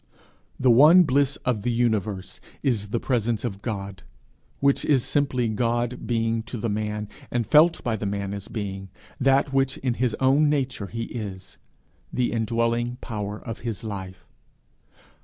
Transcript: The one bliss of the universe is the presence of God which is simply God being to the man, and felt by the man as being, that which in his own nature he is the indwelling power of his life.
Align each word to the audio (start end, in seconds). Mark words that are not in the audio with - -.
The 0.59 0.71
one 0.71 1.03
bliss 1.03 1.35
of 1.45 1.61
the 1.61 1.69
universe 1.71 2.41
is 2.63 2.87
the 2.87 2.99
presence 2.99 3.45
of 3.45 3.61
God 3.61 4.01
which 4.59 4.83
is 4.83 5.05
simply 5.05 5.47
God 5.47 6.07
being 6.07 6.41
to 6.49 6.57
the 6.57 6.71
man, 6.71 7.07
and 7.29 7.45
felt 7.45 7.83
by 7.83 7.95
the 7.95 8.07
man 8.07 8.33
as 8.33 8.47
being, 8.47 8.89
that 9.19 9.53
which 9.53 9.77
in 9.77 9.93
his 10.01 10.15
own 10.19 10.49
nature 10.49 10.87
he 10.87 11.03
is 11.03 11.59
the 12.11 12.31
indwelling 12.31 12.97
power 12.99 13.39
of 13.41 13.59
his 13.59 13.83
life. 13.83 14.25